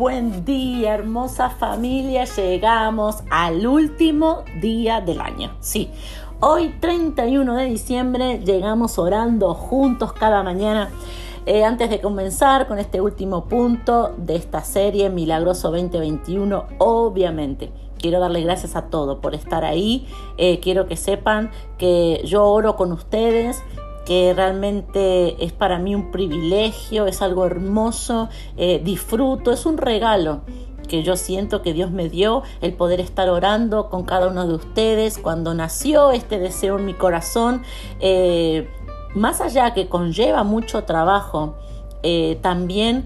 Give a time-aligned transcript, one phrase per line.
[0.00, 2.24] Buen día, hermosa familia.
[2.24, 5.50] Llegamos al último día del año.
[5.60, 5.90] Sí,
[6.40, 10.88] hoy 31 de diciembre llegamos orando juntos cada mañana.
[11.44, 18.20] Eh, antes de comenzar con este último punto de esta serie Milagroso 2021, obviamente quiero
[18.20, 20.08] darle gracias a todos por estar ahí.
[20.38, 23.62] Eh, quiero que sepan que yo oro con ustedes
[24.10, 30.40] que realmente es para mí un privilegio, es algo hermoso, eh, disfruto, es un regalo
[30.88, 34.54] que yo siento que Dios me dio, el poder estar orando con cada uno de
[34.54, 35.16] ustedes.
[35.16, 37.62] Cuando nació este deseo en mi corazón,
[38.00, 38.68] eh,
[39.14, 41.54] más allá que conlleva mucho trabajo,
[42.02, 43.04] eh, también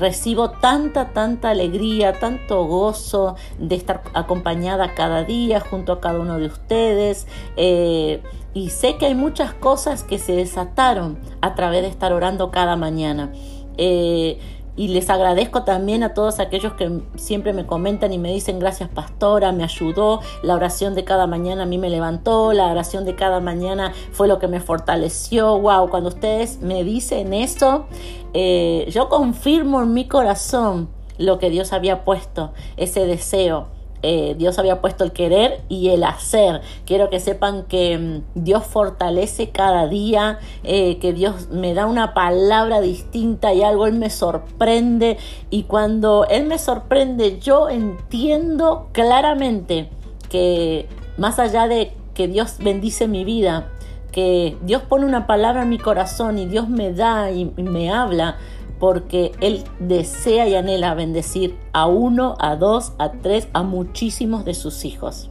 [0.00, 6.38] recibo tanta, tanta alegría, tanto gozo de estar acompañada cada día junto a cada uno
[6.38, 7.26] de ustedes.
[7.56, 8.22] Eh,
[8.54, 12.74] y sé que hay muchas cosas que se desataron a través de estar orando cada
[12.76, 13.30] mañana.
[13.76, 14.40] Eh,
[14.76, 18.88] y les agradezco también a todos aquellos que siempre me comentan y me dicen gracias
[18.88, 23.14] pastora, me ayudó, la oración de cada mañana a mí me levantó, la oración de
[23.14, 25.58] cada mañana fue lo que me fortaleció.
[25.58, 27.86] Wow, cuando ustedes me dicen eso,
[28.34, 34.58] eh, yo confirmo en mi corazón lo que Dios había puesto, ese deseo eh, Dios
[34.58, 36.62] había puesto el querer y el hacer.
[36.86, 42.14] Quiero que sepan que mm, Dios fortalece cada día, eh, que Dios me da una
[42.14, 45.18] palabra distinta y algo Él me sorprende.
[45.50, 49.90] Y cuando Él me sorprende, yo entiendo claramente
[50.28, 50.86] que
[51.18, 53.70] más allá de que Dios bendice mi vida,
[54.12, 58.38] que Dios pone una palabra en mi corazón y Dios me da y me habla,
[58.80, 64.54] porque Él desea y anhela bendecir a uno, a dos, a tres, a muchísimos de
[64.54, 65.30] sus hijos.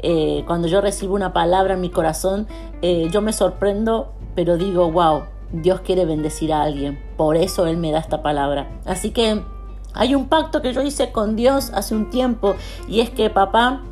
[0.00, 2.46] Eh, cuando yo recibo una palabra en mi corazón,
[2.82, 7.78] eh, yo me sorprendo, pero digo, wow, Dios quiere bendecir a alguien, por eso Él
[7.78, 8.68] me da esta palabra.
[8.84, 9.42] Así que
[9.94, 12.54] hay un pacto que yo hice con Dios hace un tiempo
[12.86, 13.82] y es que papá,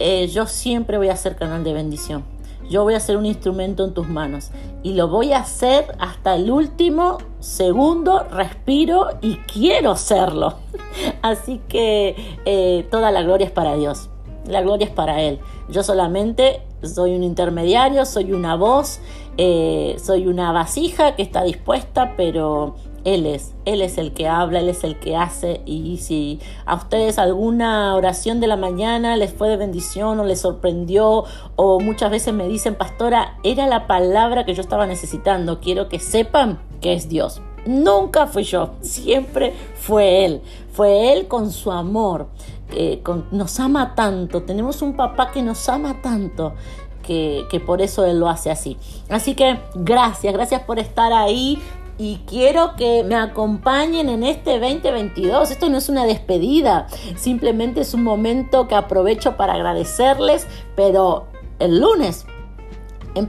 [0.00, 2.31] eh, yo siempre voy a ser canal de bendición
[2.72, 4.50] yo voy a ser un instrumento en tus manos
[4.82, 10.54] y lo voy a hacer hasta el último segundo, respiro y quiero serlo.
[11.22, 12.16] Así que
[12.46, 14.08] eh, toda la gloria es para Dios,
[14.46, 15.38] la gloria es para Él.
[15.68, 19.00] Yo solamente soy un intermediario, soy una voz,
[19.36, 24.60] eh, soy una vasija que está dispuesta, pero él es, Él es el que habla,
[24.60, 29.32] Él es el que hace y si a ustedes alguna oración de la mañana les
[29.32, 31.24] fue de bendición o les sorprendió
[31.56, 35.98] o muchas veces me dicen, pastora, era la palabra que yo estaba necesitando, quiero que
[35.98, 37.40] sepan que es Dios.
[37.64, 40.42] Nunca fui yo, siempre fue Él,
[40.72, 42.28] fue Él con su amor,
[42.74, 46.54] eh, nos ama tanto, tenemos un papá que nos ama tanto
[47.02, 48.76] que, por eso Él lo hace así.
[49.08, 51.60] Así que gracias, gracias por estar ahí
[51.98, 55.50] y quiero que me acompañen en este 2022.
[55.50, 56.86] Esto no es una despedida,
[57.16, 61.26] simplemente es un momento que aprovecho para agradecerles, pero
[61.58, 62.26] el lunes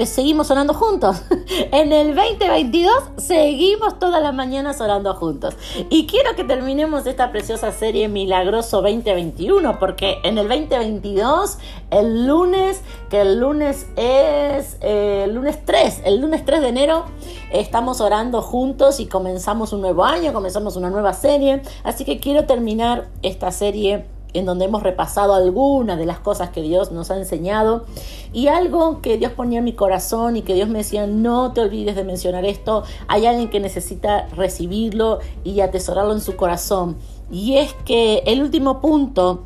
[0.05, 1.21] seguimos orando juntos.
[1.71, 5.55] En el 2022 seguimos todas las mañanas orando juntos.
[5.89, 11.57] Y quiero que terminemos esta preciosa serie Milagroso 2021, porque en el 2022,
[11.91, 17.05] el lunes, que el lunes es eh, lunes 3, el lunes 3 de enero,
[17.51, 21.61] estamos orando juntos y comenzamos un nuevo año, comenzamos una nueva serie.
[21.83, 26.61] Así que quiero terminar esta serie en donde hemos repasado algunas de las cosas que
[26.61, 27.85] Dios nos ha enseñado
[28.33, 31.61] y algo que Dios ponía en mi corazón y que Dios me decía, no te
[31.61, 36.97] olvides de mencionar esto, hay alguien que necesita recibirlo y atesorarlo en su corazón.
[37.31, 39.43] Y es que el último punto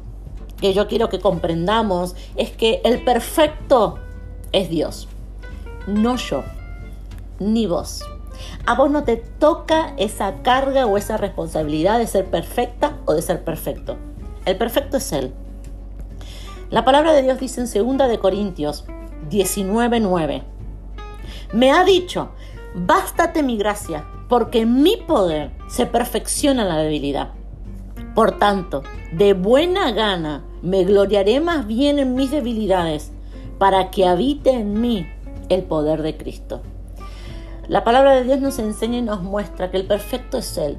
[0.59, 3.99] que yo quiero que comprendamos es que el perfecto
[4.51, 5.07] es Dios,
[5.85, 6.43] no yo,
[7.39, 8.03] ni vos.
[8.65, 13.21] A vos no te toca esa carga o esa responsabilidad de ser perfecta o de
[13.21, 13.97] ser perfecto.
[14.47, 15.33] El perfecto es Él.
[16.69, 18.85] La palabra de Dios dice en 2 de Corintios
[19.29, 20.43] 19:9.
[21.51, 22.29] Me ha dicho,
[22.73, 27.31] bástate mi gracia, porque mi poder se perfecciona en la debilidad.
[28.15, 33.11] Por tanto, de buena gana me gloriaré más bien en mis debilidades,
[33.57, 35.05] para que habite en mí
[35.49, 36.61] el poder de Cristo.
[37.67, 40.77] La palabra de Dios nos enseña y nos muestra que el perfecto es Él,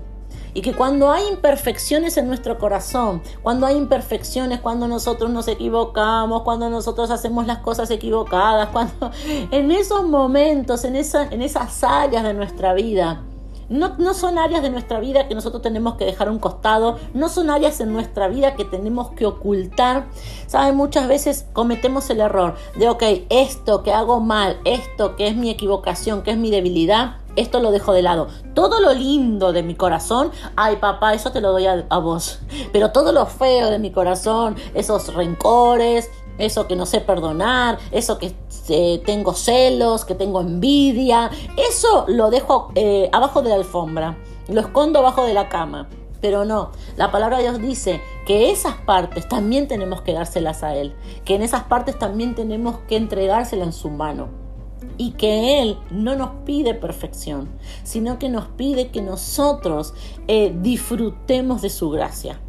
[0.54, 6.42] y que cuando hay imperfecciones en nuestro corazón, cuando hay imperfecciones, cuando nosotros nos equivocamos,
[6.42, 9.10] cuando nosotros hacemos las cosas equivocadas, cuando
[9.50, 13.22] en esos momentos, en, en esas áreas de nuestra vida,
[13.68, 16.98] no, no, son áreas de nuestra vida que nosotros tenemos que dejar a un costado,
[17.12, 20.06] no son áreas en nuestra vida que tenemos que ocultar.
[20.46, 20.74] ¿Saben?
[20.74, 25.50] Muchas veces cometemos el error de, ok, esto que hago mal, esto que es mi
[25.50, 28.28] equivocación, que es mi debilidad, esto lo dejo de lado.
[28.54, 32.40] Todo lo lindo de mi corazón, ay papá, eso te lo doy a, vos.
[32.72, 38.18] Pero todo lo feo de mi corazón, esos rencores, eso que no sé perdonar, eso
[38.18, 38.34] que
[38.68, 44.18] eh, tengo celos, que tengo envidia, eso lo dejo eh, abajo de la alfombra,
[44.48, 45.88] lo escondo abajo de la cama.
[46.20, 50.74] Pero no, la palabra de Dios dice que esas partes también tenemos que dárselas a
[50.74, 54.47] Él, que en esas partes también tenemos que entregárselas en su mano
[54.96, 57.48] y que Él no nos pide perfección,
[57.82, 59.94] sino que nos pide que nosotros
[60.26, 62.40] eh, disfrutemos de su gracia.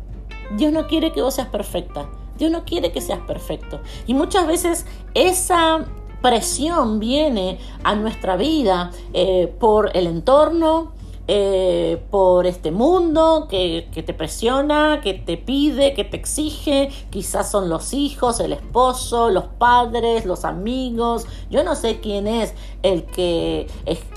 [0.57, 3.81] Dios no quiere que vos seas perfecta, Dios no quiere que seas perfecto.
[4.07, 5.85] Y muchas veces esa
[6.21, 10.93] presión viene a nuestra vida eh, por el entorno,
[11.31, 16.89] eh, por este mundo que, te presiona, que te pide, que te exige.
[17.11, 21.27] Quizás son los hijos, el esposo, los padres, los amigos.
[21.51, 23.67] Yo no sé quién es el que,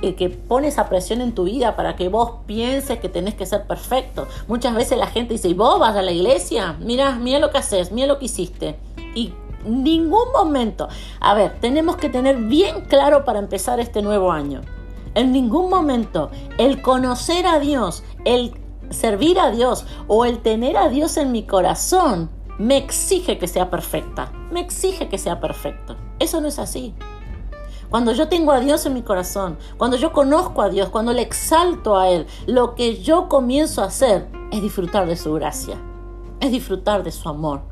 [0.00, 3.44] el que pone esa presión en tu vida para que vos pienses que tenés que
[3.44, 4.26] ser perfecto.
[4.49, 6.79] Muchas veces la gente dice, ¿y vos vas a la iglesia?
[6.81, 8.76] Mira, mira lo que haces, mira lo que hiciste.
[9.15, 9.35] Y
[9.67, 10.88] ningún momento.
[11.20, 14.62] A ver, tenemos que tener bien claro para empezar este nuevo año
[15.14, 18.55] en ningún momento el conocer a Dios, el
[18.91, 23.70] servir a Dios o el tener a Dios en mi corazón me exige que sea
[23.70, 24.31] perfecta.
[24.50, 25.97] Me exige que sea perfecto.
[26.19, 26.94] Eso no es así.
[27.88, 31.23] Cuando yo tengo a Dios en mi corazón, cuando yo conozco a Dios, cuando le
[31.23, 35.76] exalto a Él, lo que yo comienzo a hacer es disfrutar de su gracia,
[36.41, 37.72] es disfrutar de su amor.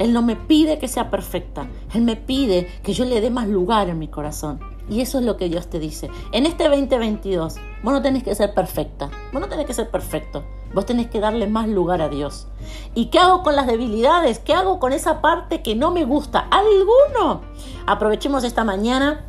[0.00, 3.46] Él no me pide que sea perfecta, Él me pide que yo le dé más
[3.46, 4.58] lugar en mi corazón.
[4.88, 6.08] Y eso es lo que Dios te dice.
[6.32, 9.10] En este 2022, vos no tenés que ser perfecta.
[9.30, 10.42] Vos no tenés que ser perfecto.
[10.74, 12.48] Vos tenés que darle más lugar a Dios.
[12.94, 14.38] ¿Y qué hago con las debilidades?
[14.38, 16.48] ¿Qué hago con esa parte que no me gusta?
[16.50, 17.42] ¿Alguno?
[17.86, 19.26] Aprovechemos esta mañana.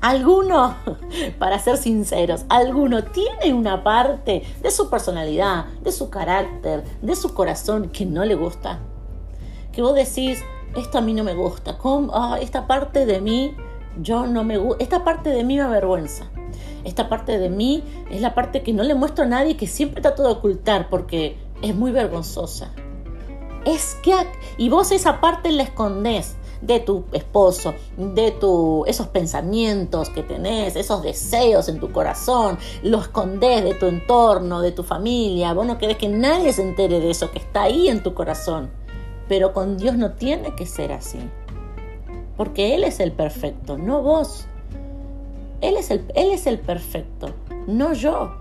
[0.00, 0.76] ¿Alguno?
[1.40, 7.34] Para ser sinceros, ¿alguno tiene una parte de su personalidad, de su carácter, de su
[7.34, 8.78] corazón que no le gusta?
[9.74, 10.42] Que vos decís,
[10.76, 11.78] esto a mí no me gusta.
[11.78, 12.12] ¿Cómo?
[12.14, 13.56] Ah, esta parte de mí
[14.00, 16.30] yo no me gusta, esta parte de mí me avergüenza.
[16.84, 20.02] Esta parte de mí es la parte que no le muestro a nadie, que siempre
[20.02, 22.72] trato de ocultar porque es muy vergonzosa.
[23.64, 24.12] Es que,
[24.58, 30.76] y vos esa parte la escondés de tu esposo, de tu, esos pensamientos que tenés,
[30.76, 35.78] esos deseos en tu corazón, lo escondés de tu entorno, de tu familia, vos no
[35.78, 38.70] querés que nadie se entere de eso que está ahí en tu corazón.
[39.28, 41.18] Pero con Dios no tiene que ser así
[42.36, 44.46] porque Él es el perfecto, no vos.
[45.60, 47.28] Él es el, él es el perfecto,
[47.66, 48.32] no yo.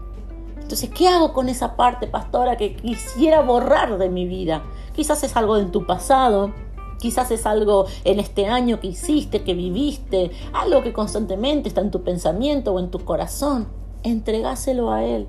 [0.62, 4.64] Entonces, ¿qué hago con esa parte, pastora, que quisiera borrar de mi vida?
[4.94, 6.52] Quizás es algo en tu pasado,
[7.00, 11.92] quizás es algo en este año que hiciste, que viviste, algo que constantemente está en
[11.92, 13.68] tu pensamiento o en tu corazón.
[14.04, 15.28] Entregáselo a Él.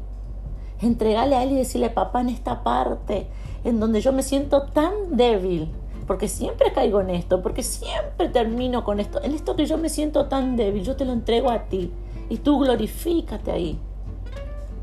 [0.81, 3.29] Entregale a Él y decirle, papá, en esta parte
[3.65, 5.69] en donde yo me siento tan débil,
[6.07, 9.23] porque siempre caigo en esto, porque siempre termino con esto.
[9.23, 11.91] En esto que yo me siento tan débil, yo te lo entrego a ti
[12.29, 13.79] y tú glorifícate ahí.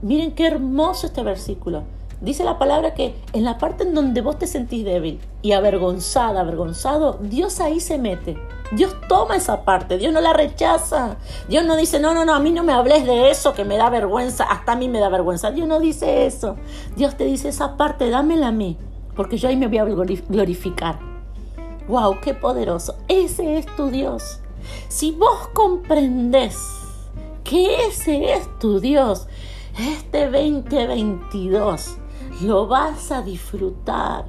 [0.01, 1.83] Miren qué hermoso este versículo.
[2.21, 6.41] Dice la palabra que en la parte en donde vos te sentís débil y avergonzada,
[6.41, 8.37] avergonzado, Dios ahí se mete.
[8.71, 11.17] Dios toma esa parte, Dios no la rechaza.
[11.49, 13.75] Dios no dice, no, no, no, a mí no me hables de eso que me
[13.75, 15.49] da vergüenza, hasta a mí me da vergüenza.
[15.49, 16.57] Dios no dice eso.
[16.95, 18.77] Dios te dice esa parte, dámela a mí,
[19.15, 20.99] porque yo ahí me voy a glorificar.
[21.87, 22.19] ¡Wow!
[22.21, 22.97] ¡Qué poderoso!
[23.07, 24.41] Ese es tu Dios.
[24.89, 26.55] Si vos comprendes
[27.43, 29.27] que ese es tu Dios,
[29.75, 31.97] este 2022
[32.41, 34.25] lo vas a disfrutar.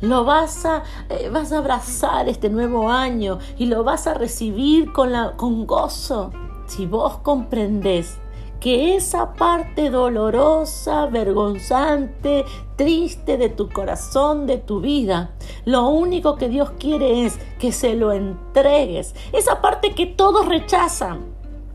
[0.00, 4.92] Lo vas a, eh, vas a abrazar este nuevo año y lo vas a recibir
[4.92, 6.30] con, la, con gozo.
[6.66, 8.18] Si vos comprendes
[8.60, 12.44] que esa parte dolorosa, vergonzante,
[12.76, 15.32] triste de tu corazón, de tu vida,
[15.64, 19.14] lo único que Dios quiere es que se lo entregues.
[19.32, 21.24] Esa parte que todos rechazan,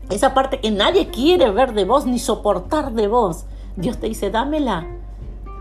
[0.08, 3.44] esa parte que nadie quiere ver de vos ni soportar de vos.
[3.76, 5.03] Dios te dice, dámela.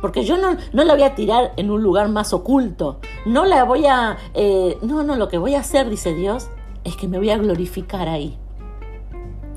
[0.04, 3.00] Porque yo no, no la voy a tirar en un lugar más oculto.
[3.26, 4.18] No la voy a...
[4.34, 6.50] Eh, no, no, lo que voy a hacer, dice Dios,
[6.84, 8.38] es que me voy a glorificar ahí.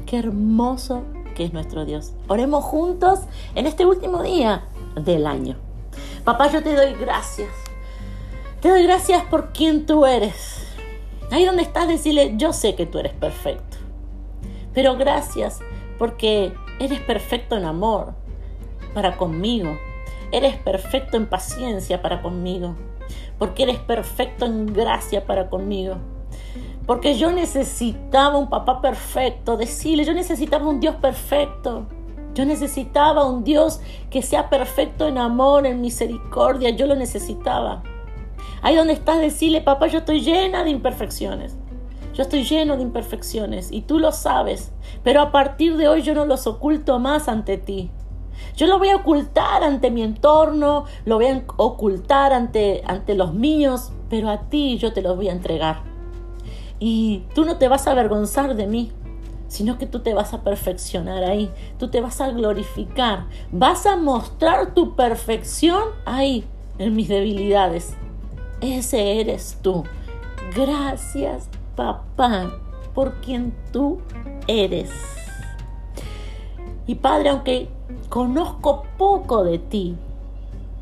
[0.07, 1.03] Qué hermoso
[1.35, 2.12] que es nuestro Dios.
[2.29, 3.23] Oremos juntos
[3.57, 5.57] en este último día del año.
[6.23, 7.50] Papá, yo te doy gracias.
[8.61, 10.65] Te doy gracias por quien tú eres.
[11.33, 13.79] Ahí donde estás, decirle, yo sé que tú eres perfecto.
[14.73, 15.59] Pero gracias
[15.99, 18.15] porque eres perfecto en amor
[18.95, 19.76] para conmigo.
[20.37, 22.76] Eres perfecto en paciencia para conmigo.
[23.38, 25.99] Porque eres perfecto en gracia para conmigo
[26.87, 31.87] porque yo necesitaba un papá perfecto, decirle, yo necesitaba un Dios perfecto.
[32.33, 36.71] Yo necesitaba un Dios que sea perfecto en amor, en misericordia.
[36.71, 37.83] Yo lo necesitaba.
[38.62, 41.57] Ahí donde estás, decirle, papá, yo estoy llena de imperfecciones.
[42.14, 46.14] Yo estoy lleno de imperfecciones y tú lo sabes, pero a partir de hoy yo
[46.14, 47.90] no los oculto más ante ti.
[48.57, 53.35] Yo lo voy a ocultar ante mi entorno, lo voy a ocultar ante, ante los
[53.35, 55.81] míos, pero a ti yo te los voy a entregar.
[56.78, 58.93] Y tú no te vas a avergonzar de mí,
[59.49, 63.97] sino que tú te vas a perfeccionar ahí, tú te vas a glorificar, vas a
[63.97, 66.45] mostrar tu perfección ahí,
[66.78, 67.95] en mis debilidades.
[68.61, 69.85] Ese eres tú.
[70.55, 72.50] Gracias, papá,
[72.95, 73.99] por quien tú
[74.47, 74.90] eres.
[76.87, 77.69] Y Padre, aunque
[78.09, 79.97] conozco poco de ti,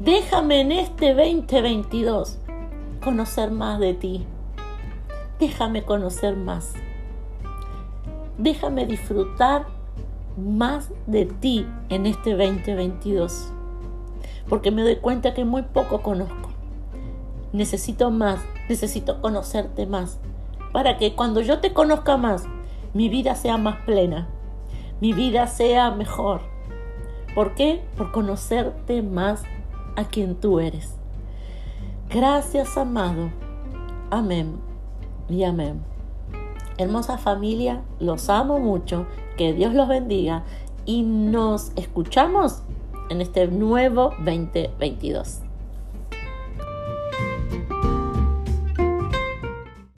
[0.00, 2.38] déjame en este 2022
[3.02, 4.26] conocer más de ti.
[5.38, 6.73] Déjame conocer más.
[8.38, 9.66] Déjame disfrutar
[10.37, 13.52] más de ti en este 2022.
[14.49, 16.50] Porque me doy cuenta que muy poco conozco.
[17.52, 20.18] Necesito más, necesito conocerte más.
[20.73, 22.44] Para que cuando yo te conozca más,
[22.94, 24.28] mi vida sea más plena,
[25.00, 26.53] mi vida sea mejor.
[27.34, 27.82] ¿Por qué?
[27.96, 29.42] Por conocerte más
[29.96, 30.94] a quien tú eres.
[32.08, 33.30] Gracias, amado.
[34.10, 34.56] Amén
[35.28, 35.82] y amén.
[36.78, 40.44] Hermosa familia, los amo mucho, que Dios los bendiga
[40.84, 42.62] y nos escuchamos
[43.10, 45.43] en este nuevo 2022.